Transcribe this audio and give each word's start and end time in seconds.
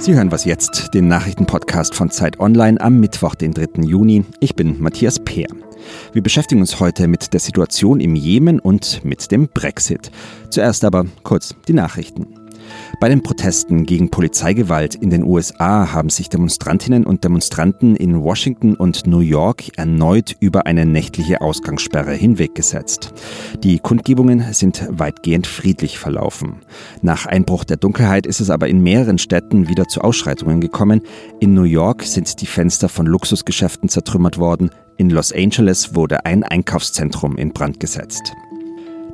Sie 0.00 0.14
hören 0.14 0.32
was 0.32 0.46
jetzt, 0.46 0.94
den 0.94 1.08
Nachrichtenpodcast 1.08 1.94
von 1.94 2.10
Zeit 2.10 2.40
Online 2.40 2.80
am 2.80 3.00
Mittwoch, 3.00 3.34
den 3.34 3.52
3. 3.52 3.82
Juni. 3.82 4.24
Ich 4.40 4.54
bin 4.54 4.80
Matthias 4.80 5.18
Peer. 5.18 5.48
Wir 6.14 6.22
beschäftigen 6.22 6.62
uns 6.62 6.80
heute 6.80 7.06
mit 7.06 7.34
der 7.34 7.40
Situation 7.40 8.00
im 8.00 8.14
Jemen 8.14 8.60
und 8.60 9.04
mit 9.04 9.30
dem 9.30 9.48
Brexit. 9.48 10.10
Zuerst 10.48 10.84
aber 10.84 11.04
kurz 11.22 11.54
die 11.68 11.74
Nachrichten. 11.74 12.39
Bei 13.00 13.08
den 13.08 13.22
Protesten 13.22 13.86
gegen 13.86 14.10
Polizeigewalt 14.10 14.94
in 14.94 15.10
den 15.10 15.24
USA 15.24 15.92
haben 15.92 16.10
sich 16.10 16.28
Demonstrantinnen 16.28 17.06
und 17.06 17.24
Demonstranten 17.24 17.96
in 17.96 18.22
Washington 18.22 18.74
und 18.74 19.06
New 19.06 19.20
York 19.20 19.78
erneut 19.78 20.36
über 20.40 20.66
eine 20.66 20.86
nächtliche 20.86 21.40
Ausgangssperre 21.40 22.12
hinweggesetzt. 22.12 23.12
Die 23.62 23.78
Kundgebungen 23.78 24.52
sind 24.52 24.86
weitgehend 24.90 25.46
friedlich 25.46 25.98
verlaufen. 25.98 26.60
Nach 27.02 27.26
Einbruch 27.26 27.64
der 27.64 27.76
Dunkelheit 27.76 28.26
ist 28.26 28.40
es 28.40 28.50
aber 28.50 28.68
in 28.68 28.82
mehreren 28.82 29.18
Städten 29.18 29.68
wieder 29.68 29.86
zu 29.88 30.00
Ausschreitungen 30.00 30.60
gekommen. 30.60 31.02
In 31.40 31.54
New 31.54 31.64
York 31.64 32.02
sind 32.02 32.40
die 32.40 32.46
Fenster 32.46 32.88
von 32.88 33.06
Luxusgeschäften 33.06 33.88
zertrümmert 33.88 34.38
worden. 34.38 34.70
In 34.96 35.10
Los 35.10 35.32
Angeles 35.32 35.94
wurde 35.94 36.26
ein 36.26 36.42
Einkaufszentrum 36.42 37.36
in 37.36 37.52
Brand 37.52 37.80
gesetzt. 37.80 38.34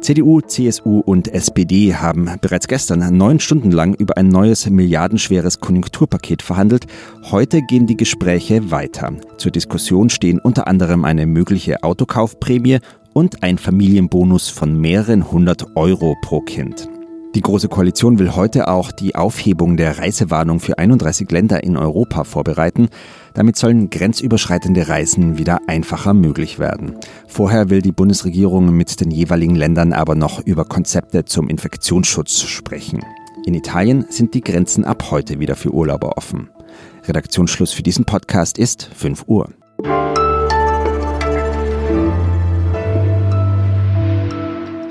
CDU, 0.06 0.40
CSU 0.40 1.00
und 1.00 1.26
SPD 1.26 1.92
haben 1.92 2.30
bereits 2.40 2.68
gestern 2.68 3.16
neun 3.16 3.40
Stunden 3.40 3.72
lang 3.72 3.92
über 3.92 4.16
ein 4.16 4.28
neues 4.28 4.70
milliardenschweres 4.70 5.58
Konjunkturpaket 5.58 6.42
verhandelt. 6.42 6.86
Heute 7.32 7.60
gehen 7.62 7.88
die 7.88 7.96
Gespräche 7.96 8.70
weiter. 8.70 9.12
Zur 9.36 9.50
Diskussion 9.50 10.08
stehen 10.08 10.38
unter 10.38 10.68
anderem 10.68 11.04
eine 11.04 11.26
mögliche 11.26 11.82
Autokaufprämie 11.82 12.78
und 13.14 13.42
ein 13.42 13.58
Familienbonus 13.58 14.48
von 14.48 14.80
mehreren 14.80 15.32
hundert 15.32 15.74
Euro 15.74 16.14
pro 16.22 16.40
Kind. 16.40 16.88
Die 17.36 17.42
Große 17.42 17.68
Koalition 17.68 18.18
will 18.18 18.34
heute 18.34 18.66
auch 18.66 18.90
die 18.90 19.14
Aufhebung 19.14 19.76
der 19.76 19.98
Reisewarnung 19.98 20.58
für 20.58 20.78
31 20.78 21.30
Länder 21.30 21.62
in 21.62 21.76
Europa 21.76 22.24
vorbereiten. 22.24 22.88
Damit 23.34 23.56
sollen 23.56 23.90
grenzüberschreitende 23.90 24.88
Reisen 24.88 25.36
wieder 25.36 25.58
einfacher 25.66 26.14
möglich 26.14 26.58
werden. 26.58 26.94
Vorher 27.26 27.68
will 27.68 27.82
die 27.82 27.92
Bundesregierung 27.92 28.74
mit 28.74 29.02
den 29.02 29.10
jeweiligen 29.10 29.54
Ländern 29.54 29.92
aber 29.92 30.14
noch 30.14 30.40
über 30.46 30.64
Konzepte 30.64 31.26
zum 31.26 31.50
Infektionsschutz 31.50 32.40
sprechen. 32.40 33.04
In 33.44 33.52
Italien 33.52 34.06
sind 34.08 34.32
die 34.32 34.40
Grenzen 34.40 34.86
ab 34.86 35.10
heute 35.10 35.38
wieder 35.38 35.56
für 35.56 35.74
Urlauber 35.74 36.16
offen. 36.16 36.48
Redaktionsschluss 37.06 37.74
für 37.74 37.82
diesen 37.82 38.06
Podcast 38.06 38.56
ist 38.56 38.88
5 38.94 39.24
Uhr. 39.26 39.50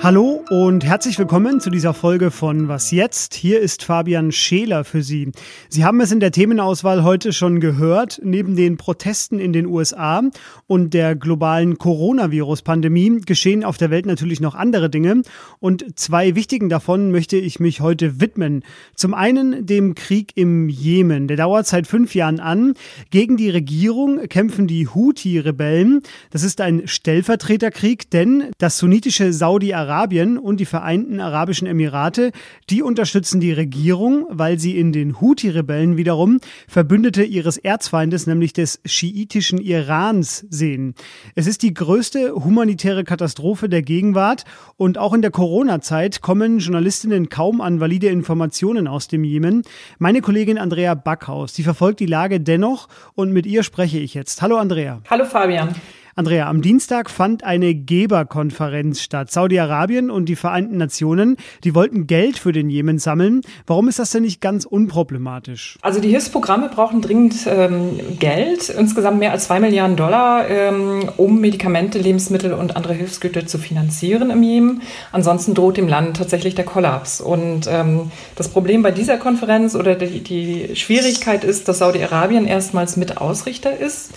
Hallo 0.05 0.44
und 0.49 0.85
herzlich 0.85 1.17
willkommen 1.17 1.59
zu 1.59 1.71
dieser 1.71 1.95
Folge 1.95 2.29
von 2.29 2.67
Was 2.67 2.91
jetzt? 2.91 3.33
Hier 3.33 3.61
ist 3.61 3.83
Fabian 3.83 4.31
Scheler 4.31 4.83
für 4.83 5.01
Sie. 5.01 5.31
Sie 5.69 5.83
haben 5.83 5.99
es 6.01 6.11
in 6.11 6.19
der 6.19 6.31
Themenauswahl 6.31 7.03
heute 7.03 7.33
schon 7.33 7.59
gehört. 7.59 8.21
Neben 8.23 8.55
den 8.55 8.77
Protesten 8.77 9.39
in 9.39 9.53
den 9.53 9.65
USA 9.65 10.21
und 10.67 10.93
der 10.93 11.15
globalen 11.15 11.79
Coronavirus-Pandemie 11.79 13.21
geschehen 13.25 13.63
auf 13.63 13.77
der 13.77 13.89
Welt 13.89 14.05
natürlich 14.05 14.39
noch 14.39 14.53
andere 14.53 14.89
Dinge. 14.89 15.23
Und 15.59 15.97
zwei 15.97 16.35
wichtigen 16.35 16.69
davon 16.69 17.11
möchte 17.11 17.37
ich 17.37 17.59
mich 17.59 17.81
heute 17.81 18.21
widmen. 18.21 18.63
Zum 18.95 19.15
einen 19.15 19.65
dem 19.65 19.95
Krieg 19.95 20.33
im 20.35 20.69
Jemen. 20.69 21.27
Der 21.27 21.37
dauert 21.37 21.65
seit 21.65 21.87
fünf 21.87 22.13
Jahren 22.13 22.39
an. 22.39 22.75
Gegen 23.09 23.35
die 23.37 23.49
Regierung 23.49 24.27
kämpfen 24.29 24.67
die 24.67 24.87
Houthi-Rebellen. 24.87 26.01
Das 26.29 26.43
ist 26.43 26.61
ein 26.61 26.87
Stellvertreterkrieg, 26.87 28.11
denn 28.11 28.51
das 28.59 28.77
sunnitische 28.77 29.33
Saudi-Arabien 29.33 30.34
Und 30.37 30.59
die 30.59 30.65
Vereinten 30.65 31.19
Arabischen 31.19 31.67
Emirate, 31.67 32.31
die 32.69 32.81
unterstützen 32.81 33.39
die 33.39 33.51
Regierung, 33.51 34.25
weil 34.29 34.59
sie 34.59 34.77
in 34.77 34.91
den 34.91 35.19
Houthi-Rebellen 35.19 35.97
wiederum 35.97 36.39
Verbündete 36.67 37.23
ihres 37.23 37.57
Erzfeindes, 37.57 38.27
nämlich 38.27 38.53
des 38.53 38.79
schiitischen 38.85 39.59
Irans, 39.59 40.45
sehen. 40.49 40.95
Es 41.35 41.47
ist 41.47 41.61
die 41.61 41.73
größte 41.73 42.33
humanitäre 42.33 43.03
Katastrophe 43.03 43.69
der 43.69 43.81
Gegenwart 43.81 44.43
und 44.77 44.97
auch 44.97 45.13
in 45.13 45.21
der 45.21 45.31
Corona-Zeit 45.31 46.21
kommen 46.21 46.59
Journalistinnen 46.59 47.29
kaum 47.29 47.61
an 47.61 47.79
valide 47.79 48.07
Informationen 48.07 48.87
aus 48.87 49.07
dem 49.07 49.23
Jemen. 49.23 49.63
Meine 49.97 50.21
Kollegin 50.21 50.57
Andrea 50.57 50.93
Backhaus, 50.95 51.53
die 51.53 51.63
verfolgt 51.63 51.99
die 51.99 52.05
Lage 52.05 52.39
dennoch 52.39 52.87
und 53.13 53.31
mit 53.31 53.45
ihr 53.45 53.63
spreche 53.63 53.99
ich 53.99 54.13
jetzt. 54.13 54.41
Hallo 54.41 54.57
Andrea. 54.57 55.01
Hallo 55.09 55.25
Fabian. 55.25 55.75
Andrea, 56.17 56.47
am 56.47 56.61
Dienstag 56.61 57.09
fand 57.09 57.43
eine 57.43 57.75
Geberkonferenz 57.75 59.01
statt. 59.01 59.31
Saudi-Arabien 59.31 60.09
und 60.09 60.29
die 60.29 60.37
Vereinten 60.37 60.77
Nationen, 60.77 61.35
die 61.65 61.75
wollten 61.75 62.07
Geld 62.07 62.39
für 62.39 62.53
den 62.53 62.69
Jemen 62.69 62.99
sammeln. 62.99 63.41
Warum 63.67 63.89
ist 63.89 63.99
das 63.99 64.11
denn 64.11 64.23
nicht 64.23 64.39
ganz 64.39 64.63
unproblematisch? 64.63 65.77
Also 65.81 65.99
die 65.99 66.07
Hilfsprogramme 66.07 66.69
brauchen 66.69 67.01
dringend 67.01 67.35
ähm, 67.47 67.99
Geld, 68.17 68.69
insgesamt 68.69 69.19
mehr 69.19 69.33
als 69.33 69.47
zwei 69.47 69.59
Milliarden 69.59 69.97
Dollar, 69.97 70.49
ähm, 70.49 71.09
um 71.17 71.41
Medikamente, 71.41 71.99
Lebensmittel 71.99 72.53
und 72.53 72.77
andere 72.77 72.93
Hilfsgüter 72.93 73.45
zu 73.45 73.57
finanzieren 73.57 74.29
im 74.29 74.41
Jemen. 74.41 74.83
Ansonsten 75.11 75.53
droht 75.53 75.75
dem 75.75 75.89
Land 75.89 76.15
tatsächlich 76.15 76.55
der 76.55 76.63
Kollaps. 76.63 77.19
Und 77.19 77.67
ähm, 77.67 78.09
das 78.37 78.47
Problem 78.47 78.83
bei 78.83 78.91
dieser 78.91 79.17
Konferenz 79.17 79.75
oder 79.75 79.95
die, 79.95 80.21
die 80.21 80.77
Schwierigkeit 80.77 81.43
ist, 81.43 81.67
dass 81.67 81.79
Saudi-Arabien 81.79 82.45
erstmals 82.47 82.95
mit 82.95 83.17
Ausrichter 83.17 83.77
ist. 83.77 84.11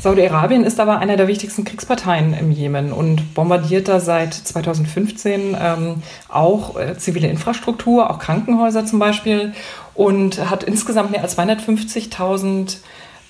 Saudi-Arabien 0.00 0.64
ist 0.64 0.80
aber 0.80 0.98
einer 0.98 1.16
der 1.16 1.28
wichtigsten 1.28 1.43
Kriegsparteien 1.64 2.34
im 2.34 2.50
Jemen 2.50 2.92
und 2.92 3.34
bombardiert 3.34 3.88
da 3.88 4.00
seit 4.00 4.34
2015 4.34 5.56
ähm, 5.60 6.02
auch 6.28 6.78
äh, 6.78 6.96
zivile 6.96 7.28
Infrastruktur, 7.28 8.10
auch 8.10 8.18
Krankenhäuser 8.18 8.86
zum 8.86 8.98
Beispiel 8.98 9.52
und 9.94 10.50
hat 10.50 10.64
insgesamt 10.64 11.10
mehr 11.10 11.22
als 11.22 11.38
250.000 11.38 12.78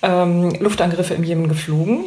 ähm, 0.01 0.53
Luftangriffe 0.59 1.13
im 1.13 1.23
Jemen 1.23 1.47
geflogen. 1.47 2.05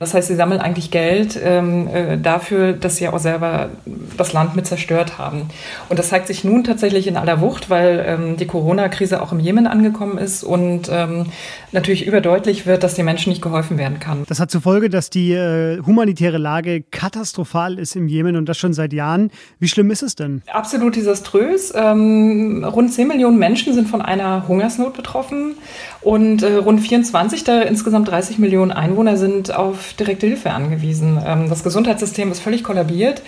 Das 0.00 0.14
heißt, 0.14 0.28
sie 0.28 0.34
sammeln 0.34 0.60
eigentlich 0.60 0.90
Geld 0.90 1.38
ähm, 1.42 1.88
äh, 1.88 2.18
dafür, 2.18 2.72
dass 2.72 2.96
sie 2.96 3.08
auch 3.08 3.18
selber 3.18 3.70
das 4.16 4.32
Land 4.32 4.56
mit 4.56 4.66
zerstört 4.66 5.18
haben. 5.18 5.42
Und 5.88 5.98
das 5.98 6.08
zeigt 6.08 6.26
sich 6.26 6.44
nun 6.44 6.64
tatsächlich 6.64 7.06
in 7.06 7.16
aller 7.16 7.40
Wucht, 7.40 7.70
weil 7.70 8.04
ähm, 8.06 8.36
die 8.36 8.46
Corona-Krise 8.46 9.22
auch 9.22 9.32
im 9.32 9.40
Jemen 9.40 9.66
angekommen 9.66 10.18
ist 10.18 10.42
und 10.44 10.88
ähm, 10.90 11.26
natürlich 11.72 12.06
überdeutlich 12.06 12.66
wird, 12.66 12.82
dass 12.82 12.94
den 12.94 13.04
Menschen 13.04 13.30
nicht 13.30 13.42
geholfen 13.42 13.78
werden 13.78 14.00
kann. 14.00 14.24
Das 14.28 14.40
hat 14.40 14.50
zur 14.50 14.60
Folge, 14.60 14.88
dass 14.88 15.10
die 15.10 15.32
äh, 15.32 15.80
humanitäre 15.82 16.38
Lage 16.38 16.82
katastrophal 16.82 17.78
ist 17.78 17.96
im 17.96 18.08
Jemen 18.08 18.36
und 18.36 18.48
das 18.48 18.58
schon 18.58 18.72
seit 18.72 18.92
Jahren. 18.92 19.30
Wie 19.58 19.68
schlimm 19.68 19.90
ist 19.90 20.02
es 20.02 20.14
denn? 20.14 20.42
Absolut 20.52 20.96
desaströs. 20.96 21.72
Ähm, 21.74 22.64
rund 22.64 22.92
10 22.92 23.08
Millionen 23.08 23.38
Menschen 23.38 23.74
sind 23.74 23.88
von 23.88 24.02
einer 24.02 24.48
Hungersnot 24.48 24.94
betroffen 24.94 25.54
und 26.00 26.42
äh, 26.42 26.54
rund 26.54 26.80
24 26.80 27.44
der 27.44 27.66
insgesamt 27.66 28.08
30 28.08 28.38
Millionen 28.38 28.72
Einwohner 28.72 29.16
sind 29.16 29.54
auf 29.54 29.83
direkte 29.98 30.26
Hilfe 30.26 30.50
angewiesen. 30.50 31.20
Ähm, 31.24 31.48
das 31.48 31.62
Gesundheitssystem 31.62 32.30
ist 32.32 32.40
völlig 32.40 32.64
kollabiert. 32.64 33.22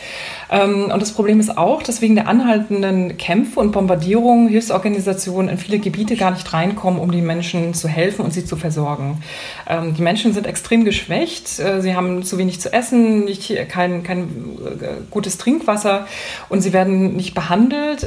Ähm, 0.50 0.91
und 0.93 1.00
das 1.00 1.12
Problem 1.12 1.41
ist 1.41 1.56
auch, 1.56 1.83
dass 1.83 2.00
wegen 2.00 2.15
der 2.15 2.28
anhaltenden 2.28 3.17
Kämpfe 3.17 3.61
und 3.61 3.72
Bombardierungen 3.72 4.49
Hilfsorganisationen 4.49 5.50
in 5.50 5.59
viele 5.59 5.78
Gebiete 5.78 6.16
gar 6.16 6.31
nicht 6.31 6.53
reinkommen, 6.53 7.00
um 7.00 7.11
den 7.11 7.27
Menschen 7.27 7.75
zu 7.75 7.89
helfen 7.89 8.25
und 8.25 8.33
sie 8.33 8.45
zu 8.45 8.56
versorgen. 8.56 9.22
Ähm, 9.69 9.95
die 9.95 10.03
Menschen 10.03 10.33
sind 10.33 10.47
extrem 10.47 10.84
geschwächt. 10.84 11.59
Äh, 11.59 11.81
sie 11.81 11.95
haben 11.95 12.22
zu 12.22 12.39
wenig 12.39 12.61
zu 12.61 12.72
essen, 12.72 13.25
nicht, 13.25 13.55
kein, 13.69 14.03
kein 14.03 14.22
äh, 14.22 14.87
gutes 15.11 15.39
Trinkwasser 15.39 16.06
und 16.49 16.61
sie 16.61 16.72
werden 16.72 17.16
nicht 17.16 17.34
behandelt. 17.34 18.06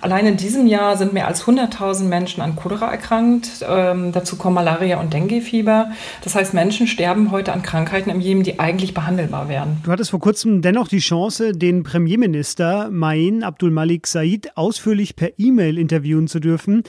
Allein 0.00 0.26
in 0.26 0.36
diesem 0.36 0.66
Jahr 0.66 0.96
sind 0.96 1.12
mehr 1.12 1.26
als 1.26 1.44
100.000 1.44 2.04
Menschen 2.04 2.42
an 2.42 2.56
Cholera 2.56 2.90
erkrankt. 2.90 3.60
Dazu 3.60 4.36
kommen 4.36 4.54
Malaria 4.54 4.98
und 4.98 5.12
Denguefieber. 5.12 5.90
Das 6.22 6.34
heißt, 6.34 6.54
Menschen 6.54 6.86
sterben 6.86 7.30
heute 7.30 7.52
an 7.52 7.59
Krankheiten 7.62 8.10
im 8.10 8.20
Jemen, 8.20 8.42
die 8.42 8.58
eigentlich 8.58 8.94
behandelbar 8.94 9.48
wären. 9.48 9.78
Du 9.84 9.90
hattest 9.90 10.10
vor 10.10 10.20
kurzem 10.20 10.62
dennoch 10.62 10.88
die 10.88 10.98
Chance, 10.98 11.52
den 11.52 11.82
Premierminister 11.82 12.90
Main 12.90 13.42
Abdul 13.42 13.70
Malik 13.70 14.06
Said 14.06 14.56
ausführlich 14.56 15.16
per 15.16 15.30
E-Mail 15.38 15.78
interviewen 15.78 16.28
zu 16.28 16.40
dürfen. 16.40 16.82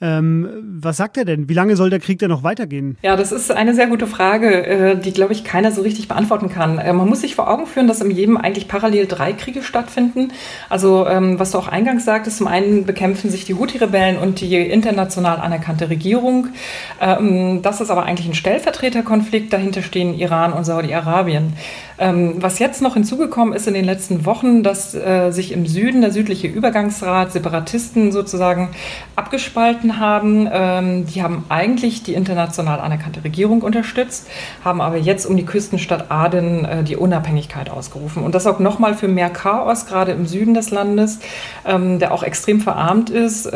Ähm, 0.00 0.48
was 0.80 0.96
sagt 0.96 1.16
er 1.16 1.24
denn? 1.24 1.48
Wie 1.48 1.54
lange 1.54 1.74
soll 1.74 1.90
der 1.90 1.98
Krieg 1.98 2.20
denn 2.20 2.28
noch 2.28 2.44
weitergehen? 2.44 2.96
Ja, 3.02 3.16
das 3.16 3.32
ist 3.32 3.50
eine 3.50 3.74
sehr 3.74 3.88
gute 3.88 4.06
Frage, 4.06 4.64
äh, 4.64 4.96
die, 4.96 5.12
glaube 5.12 5.32
ich, 5.32 5.42
keiner 5.42 5.72
so 5.72 5.82
richtig 5.82 6.06
beantworten 6.06 6.48
kann. 6.48 6.78
Äh, 6.78 6.92
man 6.92 7.08
muss 7.08 7.22
sich 7.22 7.34
vor 7.34 7.50
Augen 7.50 7.66
führen, 7.66 7.88
dass 7.88 8.00
im 8.00 8.12
Jemen 8.12 8.36
eigentlich 8.36 8.68
parallel 8.68 9.06
drei 9.06 9.32
Kriege 9.32 9.62
stattfinden. 9.62 10.32
Also, 10.68 11.06
ähm, 11.08 11.40
was 11.40 11.50
du 11.50 11.58
auch 11.58 11.66
eingangs 11.66 12.04
sagtest, 12.04 12.38
zum 12.38 12.46
einen 12.46 12.86
bekämpfen 12.86 13.28
sich 13.28 13.44
die 13.44 13.54
Houthi-Rebellen 13.54 14.18
und 14.18 14.40
die 14.40 14.56
international 14.56 15.38
anerkannte 15.38 15.90
Regierung. 15.90 16.48
Ähm, 17.00 17.62
das 17.62 17.80
ist 17.80 17.90
aber 17.90 18.04
eigentlich 18.04 18.28
ein 18.28 18.34
Stellvertreterkonflikt. 18.34 19.52
Dahinter 19.52 19.82
stehen 19.82 20.17
Iran 20.18 20.52
und 20.52 20.64
Saudi-Arabien. 20.64 21.54
Ähm, 22.00 22.34
was 22.38 22.60
jetzt 22.60 22.80
noch 22.80 22.94
hinzugekommen 22.94 23.54
ist 23.54 23.66
in 23.66 23.74
den 23.74 23.84
letzten 23.84 24.24
Wochen, 24.24 24.62
dass 24.62 24.94
äh, 24.94 25.30
sich 25.30 25.50
im 25.50 25.66
Süden 25.66 26.00
der 26.00 26.12
südliche 26.12 26.46
Übergangsrat 26.46 27.32
Separatisten 27.32 28.12
sozusagen 28.12 28.68
abgespalten 29.16 29.98
haben. 29.98 30.48
Ähm, 30.52 31.06
die 31.06 31.22
haben 31.22 31.44
eigentlich 31.48 32.04
die 32.04 32.14
international 32.14 32.78
anerkannte 32.80 33.24
Regierung 33.24 33.62
unterstützt, 33.62 34.28
haben 34.64 34.80
aber 34.80 34.96
jetzt 34.96 35.26
um 35.26 35.36
die 35.36 35.44
Küstenstadt 35.44 36.10
Aden 36.10 36.64
äh, 36.64 36.84
die 36.84 36.96
Unabhängigkeit 36.96 37.68
ausgerufen. 37.68 38.22
Und 38.22 38.34
das 38.34 38.44
sorgt 38.44 38.60
nochmal 38.60 38.94
für 38.94 39.08
mehr 39.08 39.30
Chaos, 39.30 39.86
gerade 39.86 40.12
im 40.12 40.26
Süden 40.26 40.54
des 40.54 40.70
Landes, 40.70 41.18
ähm, 41.66 41.98
der 41.98 42.12
auch 42.12 42.22
extrem 42.22 42.60
verarmt 42.60 43.10
ist. 43.10 43.50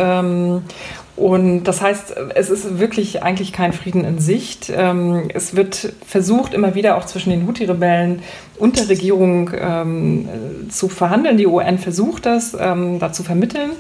Und 1.15 1.65
das 1.65 1.83
heißt, 1.83 2.15
es 2.35 2.49
ist 2.49 2.79
wirklich 2.79 3.23
eigentlich 3.23 3.53
kein 3.53 3.73
Frieden 3.73 4.05
in 4.05 4.19
Sicht. 4.19 4.73
Ähm, 4.75 5.29
es 5.35 5.55
wird 5.55 5.93
versucht, 6.07 6.55
immer 6.55 6.75
wieder 6.75 6.97
auch 6.97 7.05
zwischen 7.05 7.31
den 7.31 7.47
Houthi-Rebellen 7.47 8.23
und 8.59 8.79
der 8.79 8.89
Regierung 8.89 9.51
ähm, 9.55 10.29
zu 10.71 10.89
verhandeln. 10.89 11.37
Die 11.37 11.47
UN 11.47 11.79
versucht 11.79 12.25
das, 12.25 12.57
ähm, 12.59 12.99
da 12.99 13.13
zu 13.13 13.23
vermitteln. 13.23 13.71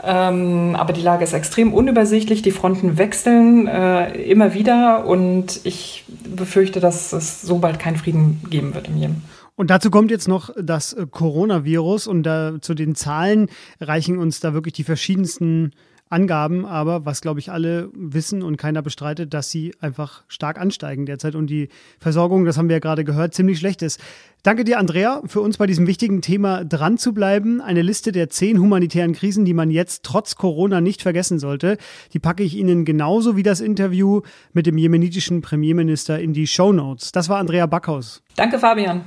Aber 0.00 0.92
die 0.92 1.00
Lage 1.00 1.24
ist 1.24 1.32
extrem 1.32 1.74
unübersichtlich. 1.74 2.40
Die 2.42 2.52
Fronten 2.52 2.98
wechseln 2.98 3.66
äh, 3.66 4.12
immer 4.22 4.54
wieder 4.54 5.04
und 5.06 5.58
ich 5.64 6.04
befürchte, 6.36 6.78
dass 6.78 7.12
es 7.12 7.42
so 7.42 7.58
bald 7.58 7.80
keinen 7.80 7.96
Frieden 7.96 8.40
geben 8.48 8.74
wird 8.74 8.86
im 8.86 8.96
Jemen. 8.96 9.24
Und 9.56 9.70
dazu 9.70 9.90
kommt 9.90 10.12
jetzt 10.12 10.28
noch 10.28 10.50
das 10.56 10.96
Coronavirus 11.10 12.06
und 12.06 12.22
da, 12.22 12.60
zu 12.60 12.74
den 12.74 12.94
Zahlen 12.94 13.48
reichen 13.80 14.18
uns 14.18 14.38
da 14.38 14.54
wirklich 14.54 14.74
die 14.74 14.84
verschiedensten 14.84 15.72
Angaben, 16.10 16.64
aber 16.64 17.04
was, 17.04 17.20
glaube 17.20 17.40
ich, 17.40 17.50
alle 17.50 17.90
wissen 17.94 18.42
und 18.42 18.56
keiner 18.56 18.82
bestreitet, 18.82 19.34
dass 19.34 19.50
sie 19.50 19.74
einfach 19.80 20.24
stark 20.28 20.58
ansteigen 20.58 21.06
derzeit 21.06 21.34
und 21.34 21.48
die 21.48 21.68
Versorgung, 21.98 22.44
das 22.44 22.56
haben 22.56 22.68
wir 22.68 22.76
ja 22.76 22.80
gerade 22.80 23.04
gehört, 23.04 23.34
ziemlich 23.34 23.58
schlecht 23.58 23.82
ist. 23.82 24.00
Danke 24.42 24.64
dir, 24.64 24.78
Andrea, 24.78 25.20
für 25.26 25.40
uns 25.40 25.58
bei 25.58 25.66
diesem 25.66 25.86
wichtigen 25.86 26.22
Thema 26.22 26.64
dran 26.64 26.96
zu 26.96 27.12
bleiben. 27.12 27.60
Eine 27.60 27.82
Liste 27.82 28.12
der 28.12 28.30
zehn 28.30 28.60
humanitären 28.60 29.12
Krisen, 29.12 29.44
die 29.44 29.52
man 29.52 29.70
jetzt 29.70 30.04
trotz 30.04 30.36
Corona 30.36 30.80
nicht 30.80 31.02
vergessen 31.02 31.38
sollte, 31.38 31.76
die 32.12 32.20
packe 32.20 32.44
ich 32.44 32.54
Ihnen 32.54 32.84
genauso 32.84 33.36
wie 33.36 33.42
das 33.42 33.60
Interview 33.60 34.22
mit 34.52 34.66
dem 34.66 34.78
jemenitischen 34.78 35.42
Premierminister 35.42 36.18
in 36.20 36.32
die 36.32 36.46
Show 36.46 36.72
Notes. 36.72 37.12
Das 37.12 37.28
war 37.28 37.38
Andrea 37.38 37.66
Backhaus. 37.66 38.22
Danke, 38.36 38.58
Fabian. 38.58 39.04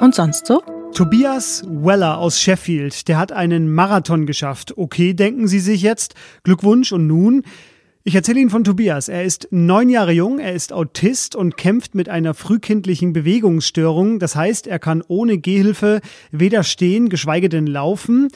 Und 0.00 0.14
sonst 0.14 0.46
so? 0.46 0.62
Tobias 0.94 1.64
Weller 1.66 2.18
aus 2.18 2.40
Sheffield, 2.40 3.08
der 3.08 3.16
hat 3.16 3.32
einen 3.32 3.72
Marathon 3.72 4.26
geschafft. 4.26 4.76
Okay, 4.76 5.14
denken 5.14 5.48
Sie 5.48 5.60
sich 5.60 5.82
jetzt. 5.82 6.14
Glückwunsch 6.42 6.92
und 6.92 7.06
nun? 7.06 7.42
Ich 8.02 8.14
erzähle 8.14 8.40
Ihnen 8.40 8.50
von 8.50 8.64
Tobias. 8.64 9.08
Er 9.08 9.24
ist 9.24 9.48
neun 9.50 9.88
Jahre 9.88 10.12
jung, 10.12 10.38
er 10.38 10.52
ist 10.52 10.72
Autist 10.72 11.36
und 11.36 11.56
kämpft 11.56 11.94
mit 11.94 12.08
einer 12.08 12.34
frühkindlichen 12.34 13.12
Bewegungsstörung. 13.12 14.18
Das 14.18 14.34
heißt, 14.36 14.66
er 14.66 14.78
kann 14.78 15.02
ohne 15.06 15.38
Gehhilfe 15.38 16.00
weder 16.32 16.64
stehen, 16.64 17.08
geschweige 17.08 17.48
denn 17.48 17.66
laufen. 17.66 18.28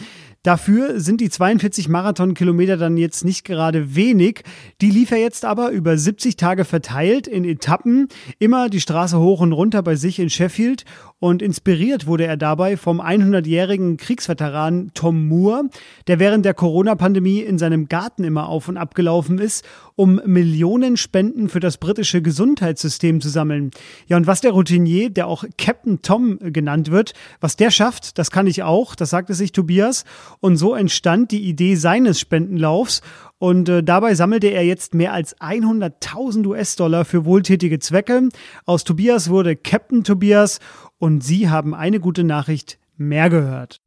Dafür 0.44 1.00
sind 1.00 1.23
die 1.23 1.31
42 1.31 1.88
Marathonkilometer 1.88 2.76
dann 2.76 2.99
jetzt 2.99 3.25
nicht 3.25 3.46
gerade 3.46 3.94
wenig. 3.94 4.43
Die 4.82 4.91
lief 4.91 5.11
er 5.11 5.17
jetzt 5.17 5.46
aber 5.46 5.70
über 5.70 5.96
70 5.96 6.37
Tage 6.37 6.67
verteilt 6.67 7.26
in 7.26 7.46
Etappen, 7.46 8.08
immer 8.38 8.69
die 8.69 8.82
Straße 8.82 9.19
hoch 9.19 9.41
und 9.41 9.52
runter 9.52 9.82
bei 9.82 9.96
sich 9.96 10.19
in 10.19 10.29
Sheffield. 10.29 10.85
Und 11.19 11.41
inspiriert 11.41 12.06
wurde 12.06 12.26
er 12.26 12.37
dabei 12.37 12.76
vom 12.76 13.00
100-jährigen 13.00 13.96
Kriegsveteran 13.96 14.91
Tom 14.93 15.29
Moore, 15.29 15.70
der 16.08 16.19
während 16.19 16.44
der 16.44 16.52
Corona-Pandemie 16.52 17.40
in 17.40 17.56
seinem 17.56 17.88
Garten 17.88 18.23
immer 18.23 18.50
auf 18.50 18.69
und 18.69 18.76
ab 18.76 18.94
gelaufen 18.94 19.38
ist, 19.38 19.64
um 19.96 20.20
Millionen 20.25 20.96
Spenden 20.96 21.49
für 21.49 21.61
das 21.61 21.79
britische 21.79 22.20
Gesundheitssystem 22.20 23.20
zu 23.20 23.29
sammeln. 23.29 23.70
Ja, 24.06 24.17
und 24.17 24.26
was 24.26 24.41
der 24.41 24.52
Routinier, 24.52 25.11
der 25.11 25.26
auch 25.26 25.44
Captain 25.56 26.02
Tom 26.02 26.38
genannt 26.41 26.91
wird, 26.91 27.12
was 27.41 27.56
der 27.56 27.70
schafft, 27.70 28.19
das 28.19 28.31
kann 28.31 28.46
ich 28.46 28.62
auch, 28.62 28.94
das 28.94 29.11
sagte 29.11 29.35
sich 29.35 29.52
Tobias. 29.52 30.05
Und 30.41 30.56
so 30.56 30.75
entstand 30.75 31.31
die 31.31 31.44
Idee 31.44 31.76
seines 31.76 32.19
Spendenlaufs. 32.19 33.02
Und 33.38 33.69
äh, 33.69 33.82
dabei 33.82 34.14
sammelte 34.14 34.49
er 34.49 34.64
jetzt 34.64 34.94
mehr 34.94 35.12
als 35.12 35.37
100.000 35.38 36.47
US-Dollar 36.47 37.05
für 37.05 37.25
wohltätige 37.25 37.79
Zwecke. 37.79 38.29
Aus 38.64 38.85
Tobias 38.85 39.29
wurde 39.29 39.55
Captain 39.55 40.02
Tobias 40.02 40.61
und 40.99 41.23
Sie 41.23 41.49
haben 41.50 41.75
eine 41.75 42.00
gute 42.00 42.25
Nachricht 42.25 42.79
mehr 42.97 43.29
gehört. 43.29 43.81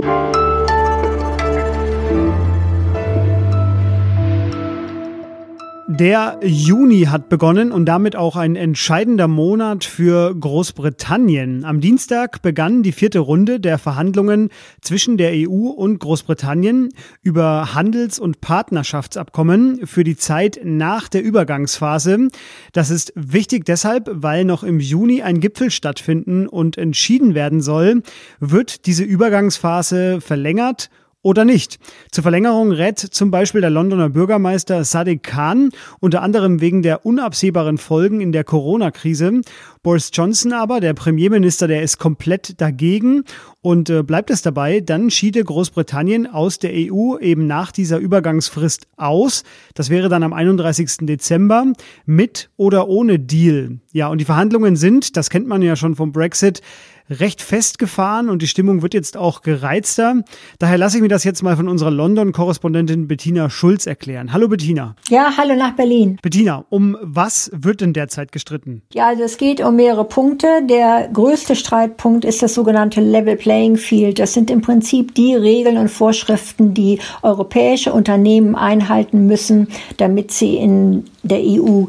Der 5.89 6.41
Juni 6.43 7.03
hat 7.03 7.29
begonnen 7.29 7.71
und 7.71 7.85
damit 7.85 8.17
auch 8.17 8.35
ein 8.35 8.57
entscheidender 8.57 9.29
Monat 9.29 9.85
für 9.85 10.35
Großbritannien. 10.35 11.63
Am 11.63 11.79
Dienstag 11.79 12.41
begann 12.41 12.83
die 12.83 12.91
vierte 12.91 13.19
Runde 13.19 13.61
der 13.61 13.77
Verhandlungen 13.77 14.49
zwischen 14.81 15.15
der 15.15 15.31
EU 15.33 15.69
und 15.69 15.99
Großbritannien 15.99 16.89
über 17.21 17.73
Handels- 17.73 18.19
und 18.19 18.41
Partnerschaftsabkommen 18.41 19.87
für 19.87 20.03
die 20.03 20.17
Zeit 20.17 20.59
nach 20.61 21.07
der 21.07 21.23
Übergangsphase. 21.23 22.27
Das 22.73 22.89
ist 22.89 23.13
wichtig 23.15 23.63
deshalb, 23.63 24.09
weil 24.11 24.43
noch 24.43 24.63
im 24.63 24.81
Juni 24.81 25.21
ein 25.21 25.39
Gipfel 25.39 25.71
stattfinden 25.71 26.47
und 26.47 26.77
entschieden 26.77 27.33
werden 27.33 27.61
soll, 27.61 28.03
wird 28.41 28.87
diese 28.87 29.05
Übergangsphase 29.05 30.19
verlängert 30.19 30.89
oder 31.27 31.43
nicht. 31.43 31.77
Zur 32.09 32.21
Verlängerung 32.21 32.71
rät 32.71 32.99
zum 32.99 33.31
Beispiel 33.31 33.59
der 33.59 33.69
Londoner 33.69 34.07
Bürgermeister 34.07 34.85
Sadiq 34.85 35.23
Khan, 35.23 35.71
unter 35.99 36.21
anderem 36.21 36.61
wegen 36.61 36.83
der 36.83 37.05
unabsehbaren 37.05 37.77
Folgen 37.77 38.21
in 38.21 38.31
der 38.31 38.45
Corona-Krise. 38.45 39.41
Boris 39.83 40.09
Johnson 40.13 40.53
aber, 40.53 40.79
der 40.79 40.93
Premierminister, 40.93 41.67
der 41.67 41.81
ist 41.81 41.97
komplett 41.97 42.61
dagegen 42.61 43.25
und 43.61 43.89
äh, 43.89 44.03
bleibt 44.03 44.29
es 44.29 44.41
dabei, 44.41 44.79
dann 44.79 45.11
schiede 45.11 45.43
Großbritannien 45.43 46.27
aus 46.27 46.59
der 46.59 46.71
EU 46.73 47.17
eben 47.17 47.45
nach 47.45 47.73
dieser 47.73 47.97
Übergangsfrist 47.97 48.87
aus. 48.95 49.43
Das 49.75 49.89
wäre 49.89 50.07
dann 50.07 50.23
am 50.23 50.31
31. 50.31 50.99
Dezember 51.01 51.73
mit 52.05 52.49
oder 52.55 52.87
ohne 52.87 53.19
Deal. 53.19 53.79
Ja, 53.91 54.07
und 54.07 54.19
die 54.19 54.25
Verhandlungen 54.25 54.77
sind, 54.77 55.17
das 55.17 55.29
kennt 55.29 55.47
man 55.47 55.61
ja 55.61 55.75
schon 55.75 55.95
vom 55.95 56.13
Brexit, 56.13 56.61
recht 57.09 57.41
festgefahren 57.41 58.29
und 58.29 58.41
die 58.41 58.47
Stimmung 58.47 58.81
wird 58.81 58.93
jetzt 58.93 59.17
auch 59.17 59.41
gereizter. 59.41 60.23
Daher 60.59 60.77
lasse 60.77 60.97
ich 60.97 61.01
mir 61.01 61.07
das 61.07 61.23
jetzt 61.23 61.41
mal 61.43 61.55
von 61.55 61.67
unserer 61.67 61.91
London-Korrespondentin 61.91 63.07
Bettina 63.07 63.49
Schulz 63.49 63.85
erklären. 63.85 64.33
Hallo 64.33 64.47
Bettina. 64.47 64.95
Ja, 65.09 65.33
hallo 65.37 65.55
nach 65.55 65.75
Berlin. 65.75 66.19
Bettina, 66.21 66.65
um 66.69 66.97
was 67.01 67.49
wird 67.53 67.81
denn 67.81 67.93
derzeit 67.93 68.31
gestritten? 68.31 68.81
Ja, 68.93 69.07
also 69.07 69.23
es 69.23 69.37
geht 69.37 69.61
um 69.61 69.75
mehrere 69.75 70.05
Punkte. 70.05 70.47
Der 70.69 71.09
größte 71.11 71.55
Streitpunkt 71.55 72.25
ist 72.25 72.41
das 72.41 72.53
sogenannte 72.53 73.01
Level 73.01 73.35
Playing 73.35 73.77
Field. 73.77 74.19
Das 74.19 74.33
sind 74.33 74.51
im 74.51 74.61
Prinzip 74.61 75.15
die 75.15 75.35
Regeln 75.35 75.77
und 75.77 75.89
Vorschriften, 75.89 76.73
die 76.73 76.99
europäische 77.21 77.93
Unternehmen 77.93 78.55
einhalten 78.55 79.27
müssen, 79.27 79.67
damit 79.97 80.31
sie 80.31 80.55
in 80.55 81.05
der 81.23 81.39
EU 81.39 81.85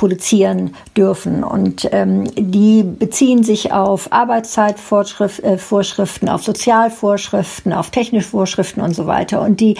produzieren 0.00 0.74
dürfen. 0.96 1.44
Und 1.44 1.86
ähm, 1.92 2.24
die 2.34 2.82
beziehen 2.82 3.44
sich 3.44 3.70
auf 3.70 4.10
Arbeitszeitvorschriften, 4.10 6.26
äh, 6.26 6.30
auf 6.30 6.42
Sozialvorschriften, 6.42 7.74
auf 7.74 7.90
technische 7.90 8.30
Vorschriften 8.30 8.80
und 8.80 8.94
so 8.94 9.06
weiter. 9.06 9.42
Und 9.42 9.60
die 9.60 9.76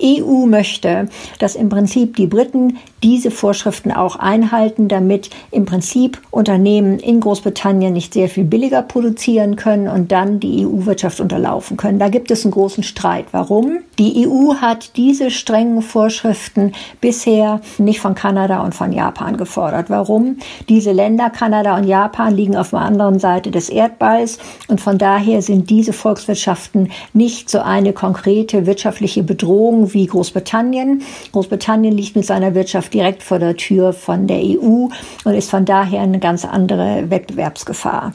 EU 0.00 0.46
möchte, 0.46 1.08
dass 1.40 1.56
im 1.56 1.70
Prinzip 1.70 2.14
die 2.14 2.28
Briten 2.28 2.78
diese 3.02 3.32
Vorschriften 3.32 3.90
auch 3.90 4.16
einhalten, 4.16 4.86
damit 4.86 5.30
im 5.50 5.64
Prinzip 5.64 6.22
Unternehmen 6.30 7.00
in 7.00 7.18
Großbritannien 7.18 7.92
nicht 7.92 8.14
sehr 8.14 8.28
viel 8.28 8.44
billiger 8.44 8.80
produzieren 8.80 9.56
können 9.56 9.88
und 9.88 10.12
dann 10.12 10.38
die 10.38 10.64
EU-Wirtschaft 10.64 11.20
unterlaufen 11.20 11.76
können. 11.76 11.98
Da 11.98 12.08
gibt 12.08 12.30
es 12.30 12.44
einen 12.44 12.52
großen 12.52 12.84
Streit. 12.84 13.26
Warum? 13.32 13.80
Die 13.98 14.26
EU 14.26 14.54
hat 14.54 14.96
diese 14.96 15.30
strengen 15.30 15.82
Vorschriften 15.82 16.72
bisher 17.00 17.60
nicht 17.78 18.00
von 18.00 18.14
Kanada 18.14 18.62
und 18.62 18.74
von 18.74 18.92
Japan 18.92 19.36
gefordert. 19.36 19.63
Warum? 19.88 20.38
Diese 20.68 20.92
Länder, 20.92 21.30
Kanada 21.30 21.76
und 21.76 21.84
Japan, 21.84 22.34
liegen 22.34 22.56
auf 22.56 22.70
der 22.70 22.80
anderen 22.80 23.18
Seite 23.18 23.50
des 23.50 23.68
Erdballs 23.68 24.38
und 24.68 24.80
von 24.80 24.98
daher 24.98 25.42
sind 25.42 25.70
diese 25.70 25.92
Volkswirtschaften 25.92 26.90
nicht 27.12 27.48
so 27.48 27.60
eine 27.60 27.92
konkrete 27.92 28.66
wirtschaftliche 28.66 29.22
Bedrohung 29.22 29.92
wie 29.94 30.06
Großbritannien. 30.06 31.02
Großbritannien 31.32 31.96
liegt 31.96 32.16
mit 32.16 32.26
seiner 32.26 32.54
Wirtschaft 32.54 32.92
direkt 32.94 33.22
vor 33.22 33.38
der 33.38 33.56
Tür 33.56 33.92
von 33.92 34.26
der 34.26 34.38
EU 34.38 34.88
und 35.24 35.34
ist 35.34 35.50
von 35.50 35.64
daher 35.64 36.00
eine 36.00 36.18
ganz 36.18 36.44
andere 36.44 37.10
Wettbewerbsgefahr. 37.10 38.12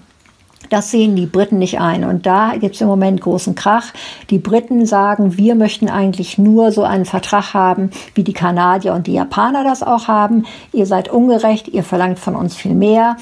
Das 0.70 0.92
sehen 0.92 1.16
die 1.16 1.25
Briten 1.25 1.58
nicht 1.58 1.80
ein. 1.80 2.04
Und 2.04 2.25
da 2.25 2.56
gibt 2.58 2.75
es 2.75 2.82
im 2.82 2.88
Moment 2.88 3.22
großen 3.22 3.56
Krach. 3.56 3.94
Die 4.30 4.38
Briten 4.38 4.86
sagen, 4.86 5.38
wir 5.38 5.56
möchten 5.56 5.89
eigentlich 5.89 6.38
nur 6.38 6.72
so 6.72 6.84
einen 6.84 7.06
Vertrag 7.06 7.54
haben, 7.54 7.92
wie 8.13 8.24
die 8.24 8.34
Kanadier 8.34 8.94
und 8.94 9.08
die 9.08 9.13
Japaner 9.13 9.63
das 9.63 9.82
auch 9.82 10.08
haben. 10.08 10.46
Ihr 10.72 10.86
seid 10.86 11.10
ungerecht, 11.10 11.68
ihr 11.70 11.84
verlangt 11.84 12.20
von 12.20 12.36
uns 12.36 12.56
viel 12.56 12.75
mehr. 12.75 13.18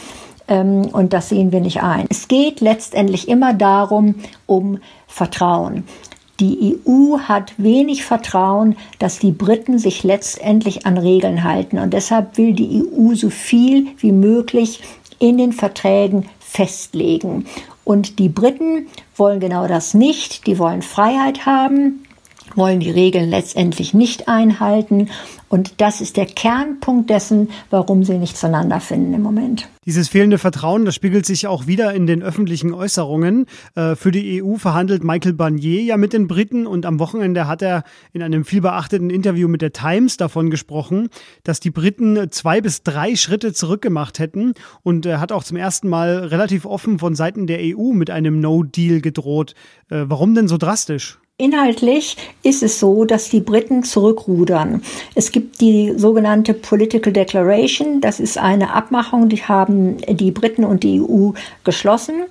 Ähm, 0.48 0.90
und 0.92 1.14
das 1.14 1.30
sehen 1.30 1.52
wir 1.52 1.62
nicht 1.62 1.84
ein. 1.84 2.06
Es 2.10 2.28
geht 2.28 2.60
letztendlich 2.60 3.30
immer 3.30 3.54
darum, 3.54 4.16
um 4.46 4.80
Vertrauen. 5.08 5.86
Die 6.40 6.78
EU 6.86 7.18
hat 7.20 7.54
wenig 7.58 8.04
Vertrauen, 8.04 8.76
dass 9.00 9.18
die 9.18 9.32
Briten 9.32 9.80
sich 9.80 10.04
letztendlich 10.04 10.86
an 10.86 10.98
Regeln 10.98 11.44
halten. 11.44 11.80
Und 11.80 11.94
deshalb 11.94 12.38
will 12.38 12.54
die 12.54 12.84
EU 12.84 13.16
so 13.16 13.32
viel 13.32 13.88
wie 13.98 14.12
möglich 14.12 14.82
in 15.20 15.40
den 15.40 15.52
Verträgen 15.52 16.30
festlegen. 16.48 17.46
Und 17.84 18.20
die 18.20 18.30
Briten 18.30 18.88
wollen 19.16 19.40
genau 19.40 19.68
das 19.68 19.94
nicht. 19.94 20.48
Die 20.48 20.58
wollen 20.58 20.82
Freiheit 20.82 21.46
haben 21.46 22.07
wollen 22.58 22.80
die 22.80 22.92
Regeln 22.92 23.30
letztendlich 23.30 23.94
nicht 23.94 24.28
einhalten. 24.28 25.10
Und 25.50 25.80
das 25.80 26.02
ist 26.02 26.18
der 26.18 26.26
Kernpunkt 26.26 27.10
dessen, 27.10 27.50
warum 27.70 28.04
sie 28.04 28.18
nicht 28.18 28.38
zueinander 28.38 28.82
finden 28.82 29.14
im 29.14 29.22
Moment. 29.22 29.70
Dieses 29.86 30.10
fehlende 30.10 30.38
Vertrauen, 30.38 30.84
das 30.84 30.96
spiegelt 30.96 31.26
sich 31.26 31.48
auch 31.48 31.66
wieder 31.68 31.94
in 31.94 32.08
den 32.08 32.22
öffentlichen 32.22 32.74
Äußerungen. 32.74 33.46
Äh, 33.76 33.96
für 33.96 34.12
die 34.12 34.44
EU 34.44 34.58
verhandelt 34.58 35.06
Michael 35.06 35.32
Barnier 35.32 35.82
ja 35.84 35.96
mit 35.96 36.12
den 36.12 36.28
Briten 36.28 36.68
und 36.68 36.86
am 36.86 37.00
Wochenende 37.00 37.48
hat 37.48 37.62
er 37.62 37.86
in 38.12 38.22
einem 38.22 38.44
vielbeachteten 38.44 39.10
Interview 39.10 39.48
mit 39.48 39.62
der 39.62 39.72
Times 39.72 40.18
davon 40.18 40.50
gesprochen, 40.50 41.08
dass 41.44 41.62
die 41.62 41.72
Briten 41.72 42.30
zwei 42.32 42.60
bis 42.60 42.84
drei 42.84 43.16
Schritte 43.16 43.54
zurückgemacht 43.54 44.20
hätten 44.20 44.54
und 44.84 45.06
er 45.06 45.22
hat 45.22 45.32
auch 45.32 45.46
zum 45.46 45.56
ersten 45.56 45.88
Mal 45.88 46.18
relativ 46.26 46.66
offen 46.66 47.00
von 47.00 47.16
Seiten 47.16 47.48
der 47.48 47.60
EU 47.62 47.94
mit 47.94 48.10
einem 48.10 48.42
No-Deal 48.42 49.00
gedroht. 49.00 49.56
Äh, 49.90 50.04
warum 50.08 50.36
denn 50.36 50.50
so 50.50 50.58
drastisch? 50.58 51.20
Inhaltlich 51.40 52.18
ist 52.42 52.64
es 52.64 52.80
so, 52.80 53.06
dass 53.06 53.30
die 53.30 53.42
Briten 53.42 53.84
zurückrudern. 53.84 54.82
Es 55.14 55.32
gibt 55.32 55.62
die 55.62 55.94
sogenannte 55.96 56.56
Political 56.56 57.14
Declaration. 57.14 58.02
Das 58.02 58.20
ist 58.20 58.40
eine 58.40 58.74
Abmachung, 58.74 59.30
die 59.30 59.44
haben 59.44 59.98
die 59.98 60.32
Briten 60.32 60.66
und 60.66 60.82
die 60.82 61.00
EU 61.00 61.34
geschlossen. 61.64 62.24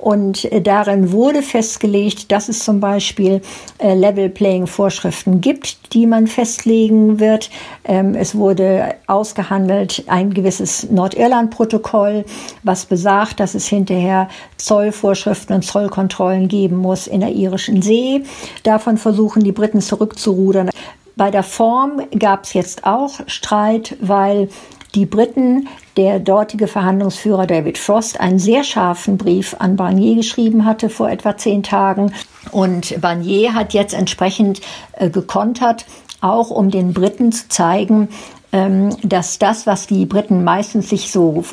Und 0.00 0.48
darin 0.66 1.12
wurde 1.12 1.42
festgelegt, 1.42 2.32
dass 2.32 2.48
es 2.48 2.64
zum 2.64 2.80
Beispiel 2.80 3.42
äh, 3.78 3.94
Level 3.94 4.30
Playing 4.30 4.66
Vorschriften 4.66 5.40
gibt, 5.40 5.92
die 5.92 6.06
man 6.06 6.26
festlegen 6.26 7.20
wird. 7.20 7.50
Ähm, 7.84 8.14
es 8.14 8.34
wurde 8.34 8.94
ausgehandelt 9.06 10.04
ein 10.06 10.32
gewisses 10.32 10.90
Nordirland-Protokoll, 10.90 12.24
was 12.62 12.86
besagt, 12.86 13.40
dass 13.40 13.54
es 13.54 13.66
hinterher 13.66 14.28
Zollvorschriften 14.56 15.56
und 15.56 15.62
Zollkontrollen 15.62 16.48
geben 16.48 16.76
muss 16.76 17.06
in 17.06 17.20
der 17.20 17.32
irischen 17.32 17.82
See. 17.82 18.22
Davon 18.62 18.96
versuchen 18.96 19.44
die 19.44 19.52
Briten 19.52 19.80
zurückzurudern. 19.80 20.70
Bei 21.16 21.30
der 21.30 21.42
Form 21.42 22.00
gab 22.18 22.44
es 22.44 22.54
jetzt 22.54 22.84
auch 22.86 23.20
Streit, 23.26 23.96
weil 24.00 24.48
die 24.94 25.06
Briten, 25.06 25.68
der 25.96 26.18
dortige 26.18 26.66
Verhandlungsführer 26.66 27.46
David 27.46 27.78
Frost, 27.78 28.20
einen 28.20 28.38
sehr 28.38 28.64
scharfen 28.64 29.18
Brief 29.18 29.56
an 29.58 29.76
Barnier 29.76 30.16
geschrieben 30.16 30.64
hatte 30.64 30.88
vor 30.90 31.10
etwa 31.10 31.36
zehn 31.36 31.62
Tagen. 31.62 32.12
Und 32.52 33.00
Barnier 33.00 33.54
hat 33.54 33.72
jetzt 33.72 33.94
entsprechend 33.94 34.60
äh, 34.92 35.10
gekontert, 35.10 35.86
auch 36.20 36.50
um 36.50 36.70
den 36.70 36.92
Briten 36.92 37.32
zu 37.32 37.48
zeigen, 37.48 38.08
dass 38.52 39.38
das, 39.38 39.66
was 39.66 39.86
die 39.86 40.06
Briten 40.06 40.42
meistens 40.42 40.88
sich 40.90 41.12
so 41.12 41.44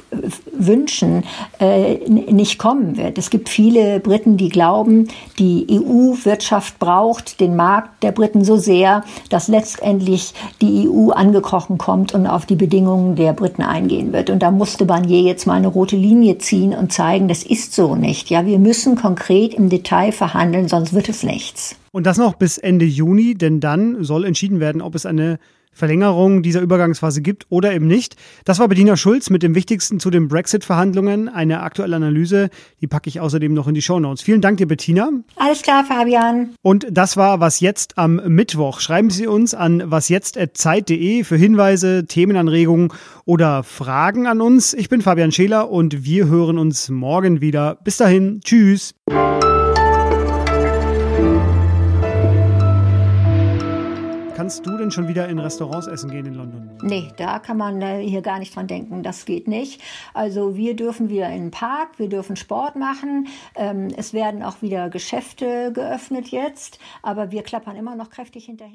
wünschen, 0.51 1.23
äh, 1.59 1.97
nicht 2.09 2.57
kommen 2.57 2.97
wird. 2.97 3.17
Es 3.17 3.29
gibt 3.29 3.49
viele 3.49 3.99
Briten, 3.99 4.37
die 4.37 4.49
glauben, 4.49 5.07
die 5.37 5.67
EU-Wirtschaft 5.69 6.79
braucht 6.79 7.39
den 7.39 7.55
Markt 7.55 8.03
der 8.03 8.11
Briten 8.11 8.43
so 8.43 8.57
sehr, 8.57 9.03
dass 9.29 9.47
letztendlich 9.47 10.33
die 10.61 10.89
EU 10.89 11.11
angekrochen 11.11 11.77
kommt 11.77 12.13
und 12.15 12.25
auf 12.25 12.45
die 12.47 12.55
Bedingungen 12.55 13.15
der 13.15 13.33
Briten 13.33 13.61
eingehen 13.61 14.11
wird. 14.11 14.31
Und 14.31 14.41
da 14.41 14.49
musste 14.49 14.85
Barnier 14.85 15.21
jetzt 15.21 15.45
mal 15.45 15.53
eine 15.55 15.67
rote 15.67 15.95
Linie 15.95 16.39
ziehen 16.39 16.73
und 16.73 16.91
zeigen, 16.91 17.27
das 17.27 17.43
ist 17.43 17.73
so 17.73 17.95
nicht. 17.95 18.29
Ja, 18.29 18.45
wir 18.45 18.59
müssen 18.59 18.95
konkret 18.95 19.53
im 19.53 19.69
Detail 19.69 20.11
verhandeln, 20.11 20.67
sonst 20.67 20.93
wird 20.93 21.09
es 21.09 21.21
nichts. 21.21 21.75
Und 21.91 22.05
das 22.05 22.17
noch 22.17 22.35
bis 22.35 22.57
Ende 22.57 22.85
Juni, 22.85 23.35
denn 23.35 23.59
dann 23.59 24.03
soll 24.03 24.25
entschieden 24.25 24.59
werden, 24.59 24.81
ob 24.81 24.95
es 24.95 25.05
eine 25.05 25.39
Verlängerung 25.77 26.41
dieser 26.41 26.61
Übergangsphase 26.61 27.21
gibt 27.21 27.45
oder 27.49 27.73
eben 27.73 27.87
nicht. 27.87 28.15
Das 28.45 28.59
war 28.59 28.67
Bettina 28.67 28.97
Schulz 28.97 29.29
mit 29.29 29.43
dem 29.43 29.53
Wichtigsten 29.55 29.99
zu 29.99 30.09
den 30.09 30.27
Brexit-Verhandlungen. 30.27 31.29
Eine 31.29 31.61
aktuelle 31.61 31.95
Analyse, 31.95 32.49
die 32.81 32.87
packe 32.87 33.09
ich 33.09 33.19
außerdem 33.19 33.53
noch 33.53 33.67
in 33.67 33.75
die 33.75 33.81
Show 33.81 33.99
Notes. 33.99 34.23
Vielen 34.23 34.41
Dank 34.41 34.57
dir, 34.57 34.67
Bettina. 34.67 35.09
Alles 35.35 35.61
klar, 35.61 35.85
Fabian. 35.85 36.55
Und 36.63 36.87
das 36.89 37.15
war 37.15 37.39
Was 37.39 37.59
Jetzt 37.59 37.97
am 37.97 38.15
Mittwoch. 38.15 38.79
Schreiben 38.79 39.11
Sie 39.11 39.27
uns 39.27 39.53
an 39.53 39.83
wasjetzt.zeit.de 39.85 41.23
für 41.23 41.37
Hinweise, 41.37 42.05
Themenanregungen 42.07 42.91
oder 43.25 43.63
Fragen 43.63 44.25
an 44.25 44.41
uns. 44.41 44.73
Ich 44.73 44.89
bin 44.89 45.01
Fabian 45.01 45.31
Scheler 45.31 45.69
und 45.69 46.03
wir 46.03 46.27
hören 46.27 46.57
uns 46.57 46.89
morgen 46.89 47.39
wieder. 47.39 47.77
Bis 47.83 47.97
dahin, 47.97 48.41
tschüss. 48.43 48.95
Kannst 54.47 54.65
du 54.65 54.77
denn 54.77 54.91
schon 54.91 55.09
wieder 55.09 55.27
in 55.27 55.39
Restaurants 55.39 55.87
essen 55.87 56.09
gehen 56.09 56.25
in 56.25 56.35
London? 56.35 56.69
Nee, 56.81 57.11
da 57.17 57.37
kann 57.39 57.57
man 57.57 57.81
äh, 57.81 57.99
hier 58.01 58.21
gar 58.21 58.39
nicht 58.39 58.55
dran 58.55 58.65
denken. 58.65 59.03
Das 59.03 59.25
geht 59.25 59.45
nicht. 59.45 59.81
Also 60.13 60.55
wir 60.55 60.73
dürfen 60.73 61.09
wieder 61.09 61.27
in 61.27 61.47
den 61.47 61.51
Park, 61.51 61.99
wir 61.99 62.07
dürfen 62.07 62.37
Sport 62.37 62.77
machen. 62.77 63.27
Ähm, 63.55 63.89
es 63.97 64.13
werden 64.13 64.43
auch 64.43 64.61
wieder 64.61 64.89
Geschäfte 64.89 65.73
geöffnet 65.73 66.29
jetzt, 66.29 66.79
aber 67.01 67.31
wir 67.31 67.43
klappern 67.43 67.75
immer 67.75 67.97
noch 67.97 68.09
kräftig 68.09 68.45
hinterher. 68.45 68.71